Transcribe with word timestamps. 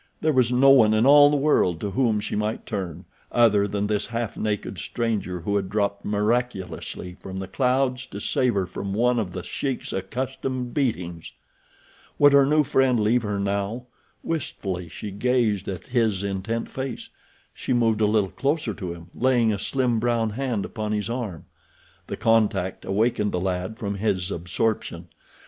There 0.21 0.33
was 0.33 0.51
no 0.51 0.71
one 0.71 0.95
in 0.95 1.05
all 1.05 1.29
the 1.29 1.37
world 1.37 1.79
to 1.81 1.91
whom 1.91 2.19
she 2.19 2.35
might 2.35 2.65
turn, 2.65 3.05
other 3.31 3.67
than 3.67 3.85
this 3.85 4.07
half 4.07 4.35
naked 4.35 4.79
stranger 4.79 5.41
who 5.41 5.55
had 5.57 5.69
dropped 5.69 6.03
miraculously 6.03 7.13
from 7.13 7.37
the 7.37 7.47
clouds 7.47 8.07
to 8.07 8.19
save 8.19 8.55
her 8.55 8.65
from 8.65 8.95
one 8.95 9.19
of 9.19 9.31
The 9.31 9.43
Sheik's 9.43 9.93
accustomed 9.93 10.73
beatings. 10.73 11.33
Would 12.17 12.33
her 12.33 12.47
new 12.47 12.63
friend 12.63 12.99
leave 12.99 13.21
her 13.21 13.37
now? 13.39 13.85
Wistfully 14.23 14.87
she 14.89 15.11
gazed 15.11 15.67
at 15.67 15.85
his 15.89 16.23
intent 16.23 16.71
face. 16.71 17.09
She 17.53 17.71
moved 17.71 18.01
a 18.01 18.07
little 18.07 18.31
closer 18.31 18.73
to 18.73 18.93
him, 18.95 19.11
laying 19.13 19.53
a 19.53 19.59
slim, 19.59 19.99
brown 19.99 20.31
hand 20.31 20.65
upon 20.65 20.93
his 20.93 21.11
arm. 21.11 21.45
The 22.07 22.17
contact 22.17 22.85
awakened 22.85 23.33
the 23.33 23.39
lad 23.39 23.77
from 23.77 23.93
his 23.93 24.31
absorption. 24.31 25.09